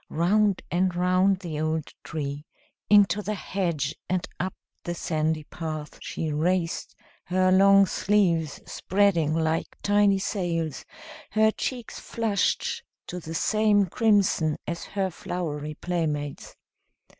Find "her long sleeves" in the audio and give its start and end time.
7.25-8.59